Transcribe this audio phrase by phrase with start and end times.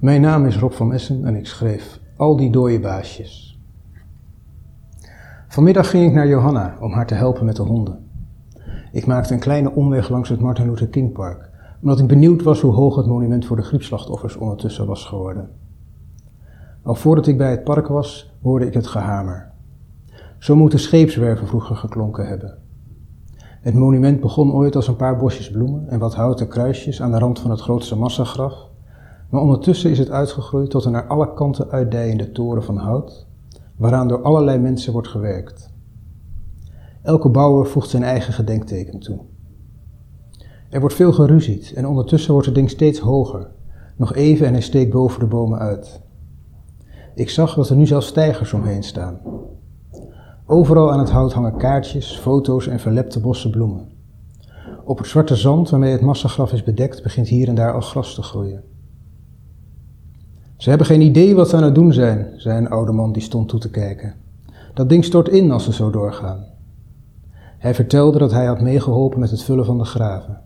[0.00, 3.60] Mijn naam is Rob van Essen en ik schreef Al die dode baasjes.
[5.48, 8.08] Vanmiddag ging ik naar Johanna om haar te helpen met de honden.
[8.92, 11.50] Ik maakte een kleine omweg langs het Martin Luther King Park,
[11.82, 15.50] omdat ik benieuwd was hoe hoog het monument voor de griepslachtoffers ondertussen was geworden.
[16.82, 19.50] Al voordat ik bij het park was, hoorde ik het gehamer.
[20.38, 22.58] Zo moeten scheepswerven vroeger geklonken hebben.
[23.60, 27.18] Het monument begon ooit als een paar bosjes bloemen en wat houten kruisjes aan de
[27.18, 28.69] rand van het grootste massagraf,
[29.30, 33.26] maar ondertussen is het uitgegroeid tot een naar alle kanten uitdijende toren van hout,
[33.76, 35.72] waaraan door allerlei mensen wordt gewerkt.
[37.02, 39.20] Elke bouwer voegt zijn eigen gedenkteken toe.
[40.70, 43.50] Er wordt veel geruzied en ondertussen wordt het ding steeds hoger,
[43.96, 46.00] nog even en hij steekt boven de bomen uit.
[47.14, 49.20] Ik zag dat er nu zelfs stijgers omheen staan.
[50.46, 53.88] Overal aan het hout hangen kaartjes, foto's en verlepte bossen bloemen.
[54.84, 58.14] Op het zwarte zand waarmee het massagraf is bedekt begint hier en daar al gras
[58.14, 58.69] te groeien.
[60.60, 63.22] Ze hebben geen idee wat ze aan het doen zijn, zei een oude man die
[63.22, 64.14] stond toe te kijken.
[64.74, 66.44] Dat ding stort in als ze zo doorgaan.
[67.58, 70.40] Hij vertelde dat hij had meegeholpen met het vullen van de graven.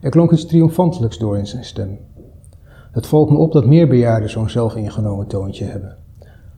[0.00, 1.98] Er klonk iets triomfantelijks door in zijn stem.
[2.92, 5.96] Het valt me op dat meer bejaarden zo'n zelfingenomen toontje hebben.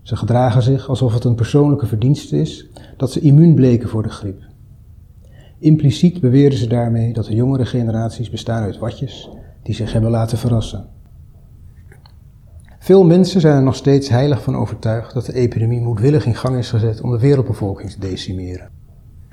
[0.02, 4.08] Ze gedragen zich alsof het een persoonlijke verdienste is dat ze immuun bleken voor de
[4.08, 4.42] griep.
[5.58, 9.30] Impliciet beweren ze daarmee dat de jongere generaties bestaan uit watjes
[9.62, 10.97] die zich hebben laten verrassen.
[12.78, 16.56] Veel mensen zijn er nog steeds heilig van overtuigd dat de epidemie moedwillig in gang
[16.56, 18.70] is gezet om de wereldbevolking te decimeren.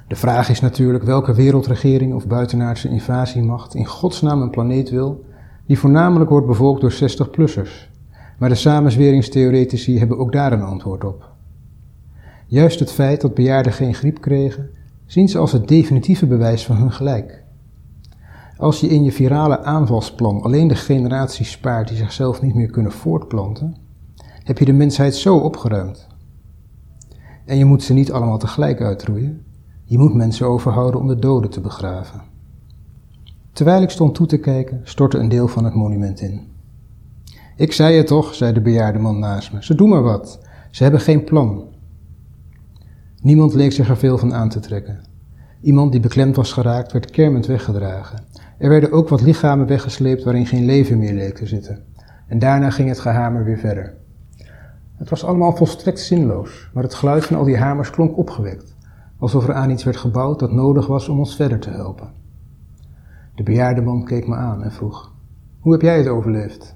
[0.07, 5.25] De vraag is natuurlijk welke wereldregering of buitenaardse invasiemacht in godsnaam een planeet wil
[5.65, 7.89] die voornamelijk wordt bevolkt door 60-plussers.
[8.39, 11.29] Maar de samenzweringstheoretici hebben ook daar een antwoord op.
[12.47, 14.69] Juist het feit dat bejaarden geen griep kregen,
[15.05, 17.44] zien ze als het definitieve bewijs van hun gelijk.
[18.57, 22.91] Als je in je virale aanvalsplan alleen de generaties spaart die zichzelf niet meer kunnen
[22.91, 23.75] voortplanten,
[24.43, 26.07] heb je de mensheid zo opgeruimd.
[27.45, 29.45] En je moet ze niet allemaal tegelijk uitroeien,
[29.83, 32.21] je moet mensen overhouden om de doden te begraven.
[33.51, 36.47] Terwijl ik stond toe te kijken, stortte een deel van het monument in.
[37.55, 39.63] Ik zei het toch, zei de bejaarde man naast me.
[39.63, 40.39] Ze doen maar wat.
[40.71, 41.63] Ze hebben geen plan.
[43.21, 44.99] Niemand leek zich er veel van aan te trekken.
[45.61, 48.23] Iemand die beklemd was geraakt, werd kermend weggedragen.
[48.57, 51.83] Er werden ook wat lichamen weggesleept waarin geen leven meer leek te zitten.
[52.27, 53.93] En daarna ging het gehamer weer verder.
[54.95, 58.75] Het was allemaal volstrekt zinloos, maar het geluid van al die hamers klonk opgewekt,
[59.17, 62.09] alsof er aan iets werd gebouwd dat nodig was om ons verder te helpen.
[63.35, 65.13] De bejaarde man keek me aan en vroeg:
[65.59, 66.75] Hoe heb jij het overleefd?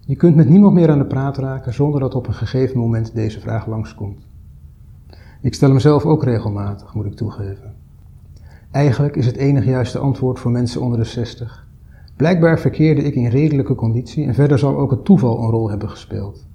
[0.00, 3.14] Je kunt met niemand meer aan de praat raken zonder dat op een gegeven moment
[3.14, 4.26] deze vraag langskomt.
[5.40, 7.74] Ik stel hem zelf ook regelmatig, moet ik toegeven.
[8.76, 11.66] Eigenlijk is het enig juiste antwoord voor mensen onder de 60.
[12.16, 15.90] Blijkbaar verkeerde ik in redelijke conditie en verder zal ook het toeval een rol hebben
[15.90, 16.46] gespeeld.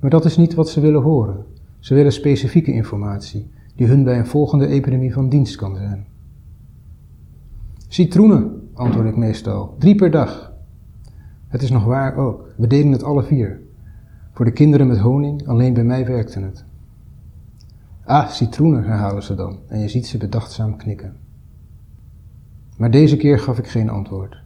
[0.00, 1.44] Maar dat is niet wat ze willen horen.
[1.78, 6.06] Ze willen specifieke informatie, die hun bij een volgende epidemie van dienst kan zijn.
[7.88, 10.52] Citroenen, antwoord ik meestal, drie per dag.
[11.48, 13.60] Het is nog waar ook, we deden het alle vier.
[14.32, 16.64] Voor de kinderen met honing, alleen bij mij werkte het.
[18.04, 21.16] Ah, citroenen, herhalen ze dan, en je ziet ze bedachtzaam knikken.
[22.76, 24.42] Maar deze keer gaf ik geen antwoord.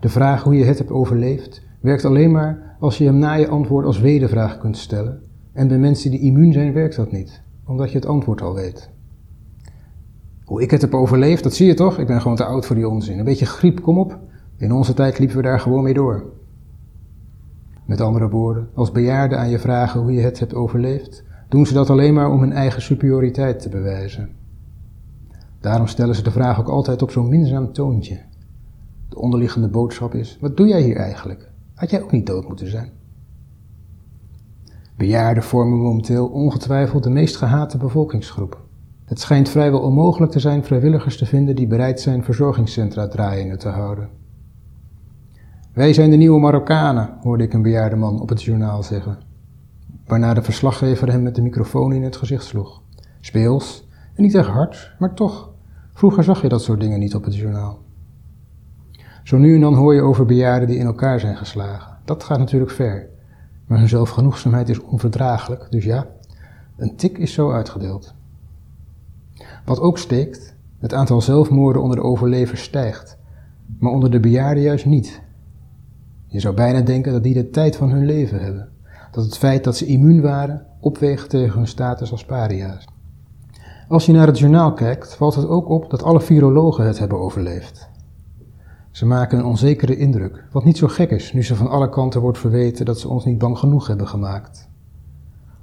[0.00, 3.48] De vraag hoe je het hebt overleefd werkt alleen maar als je hem na je
[3.48, 5.22] antwoord als wedervraag kunt stellen,
[5.52, 8.90] en bij mensen die immuun zijn werkt dat niet, omdat je het antwoord al weet.
[10.44, 11.98] Hoe ik het heb overleefd, dat zie je toch?
[11.98, 13.18] Ik ben gewoon te oud voor die onzin.
[13.18, 14.18] Een beetje griep, kom op.
[14.56, 16.32] In onze tijd liepen we daar gewoon mee door.
[17.86, 21.74] Met andere woorden, als bejaarden aan je vragen hoe je het hebt overleefd, doen ze
[21.74, 24.28] dat alleen maar om hun eigen superioriteit te bewijzen.
[25.60, 28.20] Daarom stellen ze de vraag ook altijd op zo'n minzaam toontje.
[29.08, 31.50] De onderliggende boodschap is: wat doe jij hier eigenlijk?
[31.74, 32.90] Had jij ook niet dood moeten zijn?
[34.96, 38.62] Bejaarden vormen momenteel ongetwijfeld de meest gehate bevolkingsgroep.
[39.04, 43.68] Het schijnt vrijwel onmogelijk te zijn vrijwilligers te vinden die bereid zijn verzorgingscentra draaiende te
[43.68, 44.08] houden.
[45.72, 49.33] Wij zijn de nieuwe Marokkanen, hoorde ik een bejaarde man op het journaal zeggen.
[50.06, 52.82] Waarna de verslaggever hem met de microfoon in het gezicht sloeg.
[53.20, 55.52] Speels, en niet echt hard, maar toch.
[55.92, 57.82] Vroeger zag je dat soort dingen niet op het journaal.
[59.22, 61.96] Zo nu en dan hoor je over bejaarden die in elkaar zijn geslagen.
[62.04, 63.08] Dat gaat natuurlijk ver.
[63.66, 66.06] Maar hun zelfgenoegzaamheid is onverdraaglijk, dus ja,
[66.76, 68.14] een tik is zo uitgedeeld.
[69.64, 73.18] Wat ook steekt, het aantal zelfmoorden onder de overlevers stijgt,
[73.78, 75.22] maar onder de bejaarden juist niet.
[76.26, 78.68] Je zou bijna denken dat die de tijd van hun leven hebben.
[79.14, 82.84] Dat het feit dat ze immuun waren opweegt tegen hun status als paria's.
[83.88, 87.18] Als je naar het journaal kijkt, valt het ook op dat alle virologen het hebben
[87.18, 87.88] overleefd.
[88.90, 92.20] Ze maken een onzekere indruk, wat niet zo gek is nu ze van alle kanten
[92.20, 94.68] wordt verweten dat ze ons niet bang genoeg hebben gemaakt.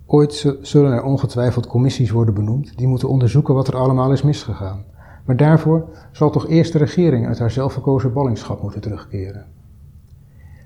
[0.06, 4.84] Ooit zullen er ongetwijfeld commissies worden benoemd die moeten onderzoeken wat er allemaal is misgegaan.
[5.26, 9.46] Maar daarvoor zal toch eerst de regering uit haar zelfverkozen ballingschap moeten terugkeren.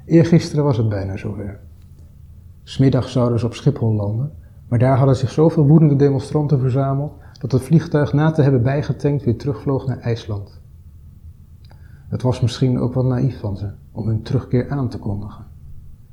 [0.06, 1.65] Eergisteren was het bijna zover.
[2.68, 4.32] Smiddag zouden ze op Schiphol landen,
[4.68, 9.24] maar daar hadden zich zoveel woedende demonstranten verzameld dat het vliegtuig na te hebben bijgetankt
[9.24, 10.62] weer terugvloog naar IJsland.
[12.08, 15.46] Het was misschien ook wat naïef van ze om hun terugkeer aan te kondigen.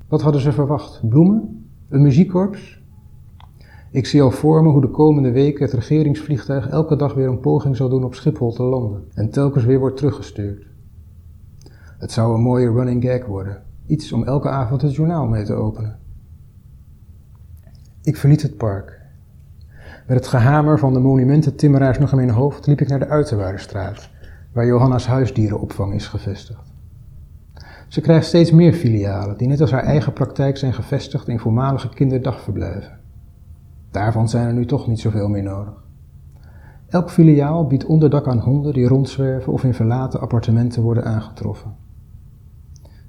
[0.09, 1.09] Wat hadden ze verwacht?
[1.09, 1.67] Bloemen?
[1.89, 2.83] Een muziekkorps?
[3.91, 7.41] Ik zie al voor me hoe de komende weken het regeringsvliegtuig elke dag weer een
[7.41, 10.67] poging zal doen op Schiphol te landen en telkens weer wordt teruggestuurd.
[11.99, 15.55] Het zou een mooie running gag worden, iets om elke avond het journaal mee te
[15.55, 16.01] openen.
[18.05, 19.01] Ik verliet het park.
[20.07, 24.11] Met het gehamer van de monumententimmeraars nog in mijn hoofd liep ik naar de Uiterwaardestraat,
[24.53, 26.73] waar Johanna's huisdierenopvang is gevestigd.
[27.89, 31.89] Ze krijgt steeds meer filialen die net als haar eigen praktijk zijn gevestigd in voormalige
[31.89, 32.99] kinderdagverblijven.
[33.91, 35.85] Daarvan zijn er nu toch niet zoveel meer nodig.
[36.89, 41.75] Elk filiaal biedt onderdak aan honden die rondzwerven of in verlaten appartementen worden aangetroffen.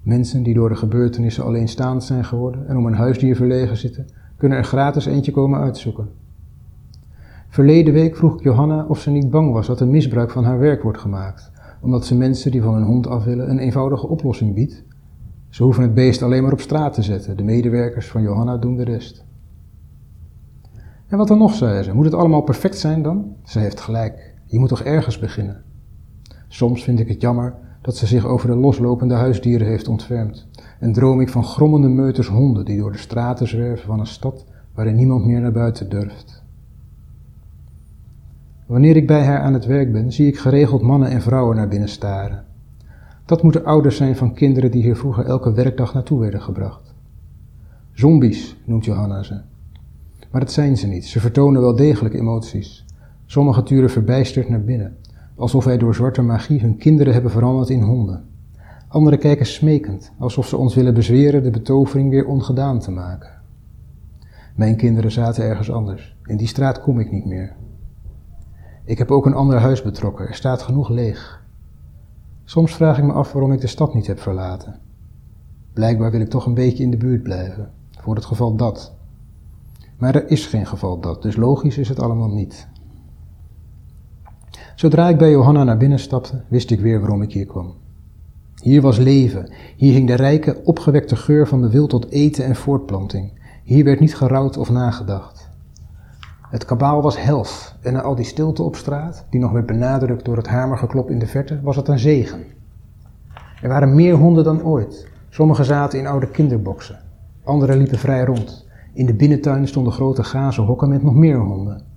[0.01, 4.07] Mensen die door de gebeurtenissen alleenstaand zijn geworden en om een huisdier verlegen zitten,
[4.38, 6.09] kunnen er gratis eentje komen uitzoeken.
[7.47, 10.59] Verleden week vroeg ik Johanna of ze niet bang was dat er misbruik van haar
[10.59, 11.51] werk wordt gemaakt,
[11.81, 14.83] omdat ze mensen die van hun hond af willen een eenvoudige oplossing biedt.
[15.50, 18.75] Ze hoeven het beest alleen maar op straat te zetten, de medewerkers van Johanna doen
[18.75, 19.25] de rest.
[21.07, 23.35] En wat dan nog, zei ze, moet het allemaal perfect zijn dan?
[23.44, 25.63] Ze heeft gelijk, je moet toch ergens beginnen.
[26.47, 30.47] Soms vind ik het jammer dat ze zich over de loslopende huisdieren heeft ontfermd.
[30.80, 34.45] En droom ik van grommende meuters honden die door de straten zwerven van een stad
[34.74, 36.44] waarin niemand meer naar buiten durft.
[38.65, 41.68] Wanneer ik bij haar aan het werk ben, zie ik geregeld mannen en vrouwen naar
[41.68, 42.45] binnen staren.
[43.25, 46.94] Dat moeten ouders zijn van kinderen die hier vroeger elke werkdag naartoe werden gebracht.
[47.94, 49.41] Zombies noemt Johanna ze.
[50.31, 51.06] Maar dat zijn ze niet.
[51.06, 52.85] Ze vertonen wel degelijk emoties.
[53.25, 54.97] Sommige turen verbijsterd naar binnen,
[55.44, 58.25] alsof wij door zwarte magie hun kinderen hebben veranderd in honden.
[58.88, 63.42] Anderen kijken smekend, alsof ze ons willen bezweren de betovering weer ongedaan te maken.
[64.56, 66.16] Mijn kinderen zaten ergens anders.
[66.25, 67.56] In die straat kom ik niet meer.
[68.86, 70.28] Ik heb ook een ander huis betrokken.
[70.28, 71.45] Er staat genoeg leeg.
[72.44, 74.80] Soms vraag ik me af waarom ik de stad niet heb verlaten.
[75.74, 78.94] Blijkbaar wil ik toch een beetje in de buurt blijven, voor het geval dat.
[79.98, 82.68] Maar er is geen geval dat, dus logisch is het allemaal niet.
[84.83, 87.74] Zodra ik bij Johanna naar binnen stapte, wist ik weer waarom ik hier kwam.
[88.62, 92.56] Hier was leven, hier hing de rijke, opgewekte geur van de wil tot eten en
[92.56, 93.31] voortplanting.
[93.63, 95.50] Hier werd niet gerouwd of nagedacht.
[96.50, 100.25] Het kabaal was hels en na al die stilte op straat, die nog werd benadrukt
[100.25, 102.44] door het hamergeklop in de verte, was het een zegen.
[103.62, 105.07] Er waren meer honden dan ooit.
[105.30, 107.00] Sommigen zaten in oude kinderboksen,
[107.44, 108.68] anderen liepen vrij rond.
[108.94, 111.93] In de binnentuin stonden grote gazen hokken met nog meer honden.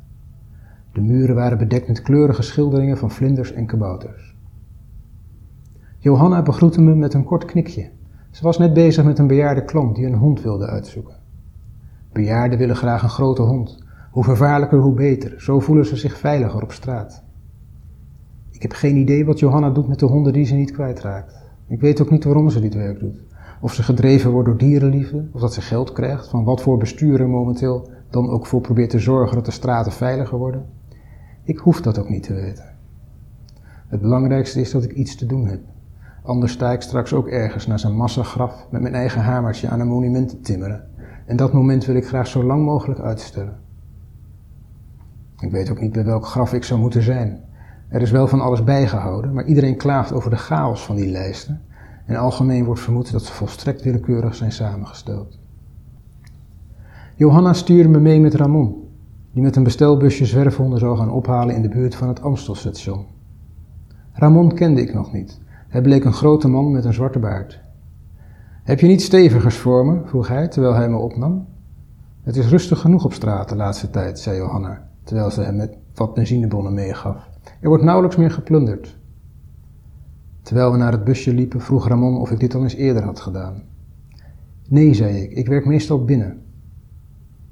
[0.97, 4.37] De muren waren bedekt met kleurige schilderingen van vlinders en kabouters.
[5.99, 7.91] Johanna begroette me met een kort knikje.
[8.31, 11.15] Ze was net bezig met een bejaarde klant die een hond wilde uitzoeken.
[12.13, 13.79] Bejaarden willen graag een grote hond.
[14.11, 15.41] Hoe vervaarlijker, hoe beter.
[15.41, 17.23] Zo voelen ze zich veiliger op straat.
[18.50, 21.35] Ik heb geen idee wat Johanna doet met de honden die ze niet kwijtraakt.
[21.67, 23.23] Ik weet ook niet waarom ze dit werk doet.
[23.61, 27.29] Of ze gedreven wordt door dierenliefde, of dat ze geld krijgt van wat voor bestuurder
[27.29, 30.76] momenteel dan ook voor probeert te zorgen dat de straten veiliger worden.
[31.47, 32.65] Ik hoef dat ook niet te weten.
[33.88, 35.61] Het belangrijkste is dat ik iets te doen heb.
[36.23, 39.88] Anders sta ik straks ook ergens naar zijn massagraf met mijn eigen hamertje aan een
[39.88, 40.88] monument te timmeren.
[41.26, 43.59] En dat moment wil ik graag zo lang mogelijk uitstellen.
[45.38, 47.45] Ik weet ook niet bij welk graf ik zou moeten zijn.
[47.88, 51.62] Er is wel van alles bijgehouden, maar iedereen klaagt over de chaos van die lijsten
[52.07, 55.38] en algemeen wordt vermoed dat ze volstrekt willekeurig zijn samengesteld.
[57.15, 58.86] Johanna stuurde me mee met Ramon,
[59.37, 63.07] die met een bestelbusje zwerfhonden zou gaan ophalen in de buurt van het Amstelstation.
[64.12, 65.40] Ramon kende ik nog niet.
[65.69, 67.61] Hij bleek een grote man met een zwarte baard.
[68.62, 70.00] Heb je niet stevigers voor me?
[70.05, 71.47] vroeg hij terwijl hij me opnam.
[72.23, 75.76] Het is rustig genoeg op straat de laatste tijd, zei Johanna, terwijl ze hem met
[75.95, 77.28] wat benzinebonnen meegaf.
[77.61, 78.99] Er wordt nauwelijks meer geplunderd.
[80.43, 83.21] Terwijl we naar het busje liepen, vroeg Ramon of ik dit al eens eerder had
[83.21, 83.62] gedaan.
[84.69, 86.43] Nee, zei ik, ik werk meestal binnen.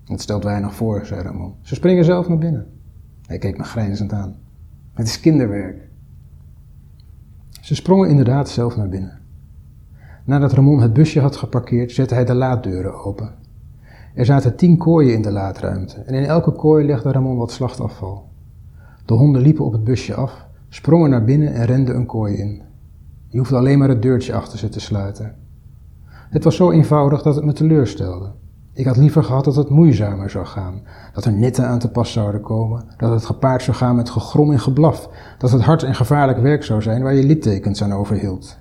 [0.05, 1.55] Het stelt weinig voor, zei Ramon.
[1.63, 2.67] Ze springen zelf naar binnen.
[3.27, 4.37] Hij keek me grijnzend aan.
[4.93, 5.89] Het is kinderwerk.
[7.61, 9.19] Ze sprongen inderdaad zelf naar binnen.
[10.25, 13.35] Nadat Ramon het busje had geparkeerd, zette hij de laaddeuren open.
[14.15, 18.29] Er zaten tien kooien in de laadruimte en in elke kooi legde Ramon wat slachtafval.
[19.05, 22.63] De honden liepen op het busje af, sprongen naar binnen en renden een kooi in.
[23.29, 25.35] Je hoefde alleen maar het deurtje achter ze te sluiten.
[26.07, 28.33] Het was zo eenvoudig dat het me teleurstelde.
[28.75, 32.13] Ik had liever gehad dat het moeizamer zou gaan, dat er netten aan te pas
[32.13, 35.95] zouden komen, dat het gepaard zou gaan met gegrom en geblaf, dat het hard en
[35.95, 38.59] gevaarlijk werk zou zijn waar je littekens aan overhield.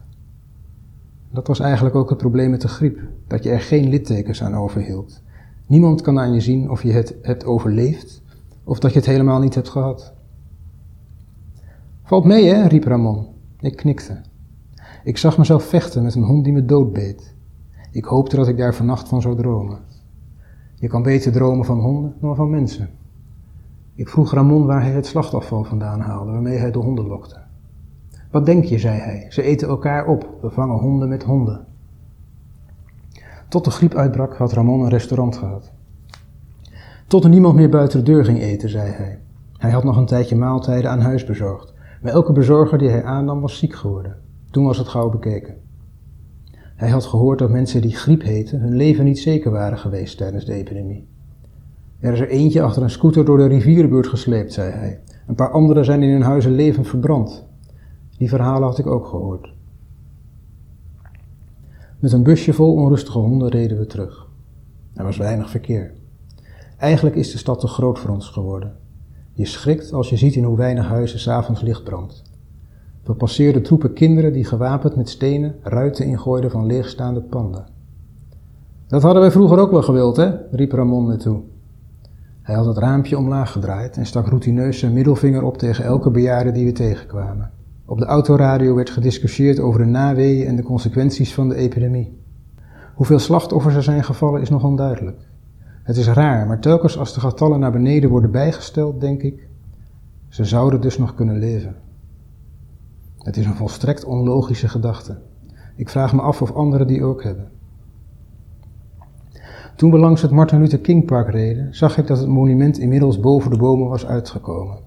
[1.31, 4.55] Dat was eigenlijk ook het probleem met de griep, dat je er geen littekens aan
[4.55, 5.21] overhield.
[5.65, 8.21] Niemand kan aan je zien of je het hebt overleefd
[8.63, 10.13] of dat je het helemaal niet hebt gehad.
[12.03, 12.67] Valt mee, hè?
[12.67, 13.27] riep Ramon.
[13.59, 14.21] Ik knikte.
[15.03, 17.35] Ik zag mezelf vechten met een hond die me doodbeet.
[17.91, 19.92] Ik hoopte dat ik daar vannacht van zou dromen.
[20.83, 22.89] Je kan beter dromen van honden dan van mensen.
[23.95, 27.37] Ik vroeg Ramon waar hij het slachtafval vandaan haalde waarmee hij de honden lokte.
[28.31, 31.65] Wat denk je, zei hij, ze eten elkaar op, we vangen honden met honden.
[33.47, 35.71] Tot de griep uitbrak had Ramon een restaurant gehad.
[37.07, 39.19] Tot er niemand meer buiten de deur ging eten, zei hij.
[39.57, 43.41] Hij had nog een tijdje maaltijden aan huis bezorgd, maar elke bezorger die hij aannam
[43.41, 44.17] was ziek geworden.
[44.51, 45.55] Toen was het gauw bekeken.
[46.83, 50.45] Hij had gehoord dat mensen die griep heten hun leven niet zeker waren geweest tijdens
[50.45, 51.07] de epidemie.
[51.99, 55.01] Er is er eentje achter een scooter door de rivierenbuurt gesleept, zei hij.
[55.27, 57.45] Een paar anderen zijn in hun huizen levend verbrand.
[58.17, 59.53] Die verhalen had ik ook gehoord.
[61.99, 64.27] Met een busje vol onrustige honden reden we terug.
[64.93, 65.93] Er was weinig verkeer.
[66.77, 68.75] Eigenlijk is de stad te groot voor ons geworden.
[69.33, 72.32] Je schrikt als je ziet in hoe weinig huizen s'avonds licht brandt.
[73.03, 77.65] We passeerden troepen kinderen die gewapend met stenen ruiten ingooiden van leegstaande panden.
[78.87, 80.31] Dat hadden wij vroeger ook wel gewild, hè?
[80.51, 81.41] riep Ramon me toe.
[82.41, 86.51] Hij had het raampje omlaag gedraaid en stak routineus zijn middelvinger op tegen elke bejaarde
[86.51, 87.51] die we tegenkwamen.
[87.85, 92.17] Op de autoradio werd gediscussieerd over de naweeën en de consequenties van de epidemie.
[92.93, 95.27] Hoeveel slachtoffers er zijn gevallen is nog onduidelijk.
[95.83, 99.47] Het is raar, maar telkens als de getallen naar beneden worden bijgesteld, denk ik,
[100.29, 101.75] ze zouden dus nog kunnen leven.
[103.23, 105.17] Het is een volstrekt onlogische gedachte.
[105.75, 107.51] Ik vraag me af of anderen die ook hebben.
[109.75, 113.19] Toen we langs het Martin Luther King Park reden, zag ik dat het monument inmiddels
[113.19, 114.77] boven de bomen was uitgekomen.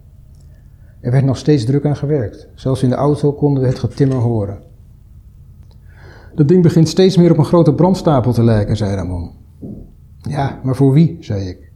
[1.00, 2.48] Er werd nog steeds druk aan gewerkt.
[2.54, 4.62] Zelfs in de auto konden we het getimmer horen.
[6.34, 9.30] Dat ding begint steeds meer op een grote brandstapel te lijken, zei Ramon.
[10.20, 11.72] Ja, maar voor wie, zei ik.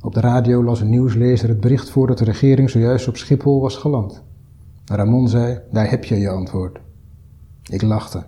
[0.00, 3.60] Op de radio las een nieuwslezer het bericht voor dat de regering zojuist op Schiphol
[3.60, 4.22] was geland.
[4.86, 6.80] Ramon zei, daar heb je je antwoord.
[7.62, 8.26] Ik lachte.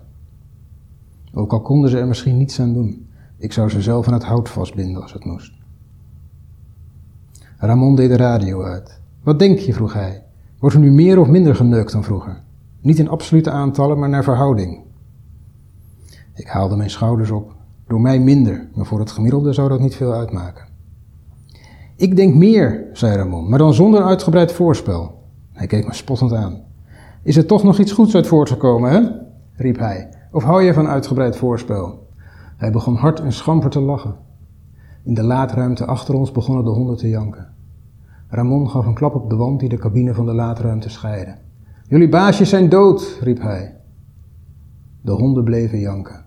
[1.33, 4.23] Ook al konden ze er misschien niets aan doen, ik zou ze zelf aan het
[4.23, 5.53] hout vastbinden als het moest.
[7.57, 8.99] Ramon deed de radio uit.
[9.23, 10.23] Wat denk je, vroeg hij.
[10.59, 12.41] Wordt er nu meer of minder geneukt dan vroeger?
[12.81, 14.83] Niet in absolute aantallen, maar naar verhouding.
[16.33, 17.55] Ik haalde mijn schouders op.
[17.87, 20.65] Door mij minder, maar voor het gemiddelde zou dat niet veel uitmaken.
[21.95, 25.16] Ik denk meer, zei Ramon, maar dan zonder uitgebreid voorspel.
[25.57, 26.61] Hij keek me spottend aan.
[27.23, 29.09] Is er toch nog iets goeds uit voortgekomen, hè?
[29.53, 30.09] riep hij.
[30.31, 32.07] Of hou je van uitgebreid voorspel?
[32.57, 34.15] Hij begon hard en schamper te lachen.
[35.03, 37.53] In de laadruimte achter ons begonnen de honden te janken.
[38.27, 41.35] Ramon gaf een klap op de wand die de cabine van de laadruimte scheidde.
[41.87, 43.75] Jullie baasjes zijn dood, riep hij.
[45.01, 46.25] De honden bleven janken.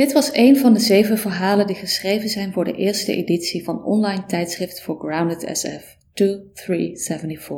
[0.00, 3.84] Dit was een van de zeven verhalen die geschreven zijn voor de eerste editie van
[3.84, 7.56] online tijdschrift voor Grounded SF 2374,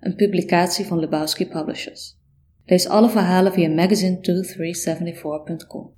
[0.00, 2.16] een publicatie van Lebowski Publishers.
[2.64, 5.94] Lees alle verhalen via magazine2374.com.